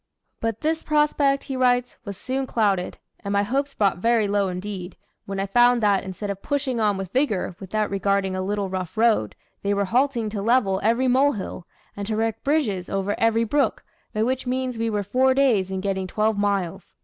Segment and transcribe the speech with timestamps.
[0.39, 4.95] "But this prospect," he writes, "was soon clouded, and my hopes brought very low indeed,
[5.27, 8.97] when I found that, instead of pushing on with vigor, without regarding a little rough
[8.97, 13.83] road, they were halting to level every molehill, and to erect bridges over every brook,
[14.11, 16.95] by which means we were four days in getting twelve miles."